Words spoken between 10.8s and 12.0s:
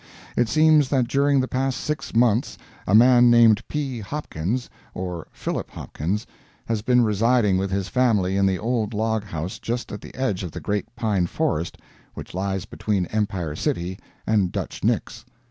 pine forest